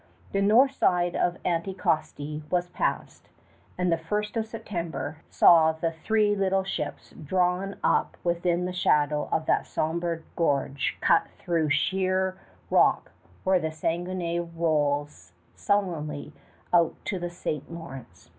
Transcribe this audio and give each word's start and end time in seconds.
The 0.31 0.41
north 0.41 0.71
side 0.71 1.15
of 1.15 1.37
Anticosti 1.45 2.41
was 2.49 2.71
passed, 2.71 3.29
and 3.77 3.91
the 3.91 3.99
first 3.99 4.35
of 4.35 4.47
September 4.47 5.17
saw 5.29 5.73
the 5.73 5.91
three 5.91 6.35
little 6.35 6.63
ships 6.63 7.11
drawn 7.11 7.75
up 7.83 8.17
within 8.23 8.65
the 8.65 8.73
shadow 8.73 9.29
of 9.31 9.45
that 9.45 9.67
somber 9.67 10.23
gorge 10.35 10.97
cut 11.01 11.27
through 11.37 11.69
sheer 11.69 12.35
rock 12.71 13.11
where 13.43 13.59
the 13.59 13.71
Saguenay 13.71 14.39
rolls 14.39 15.33
sullenly 15.53 16.33
out 16.73 16.95
to 17.05 17.19
the 17.19 17.29
St. 17.29 17.71
Lawrence. 17.71 18.29